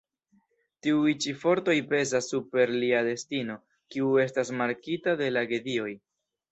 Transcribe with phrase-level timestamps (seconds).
[0.85, 3.61] Tiuj ĉi fortoj pezas super lia destino,
[3.95, 5.91] kiu estas markita de la gedioj.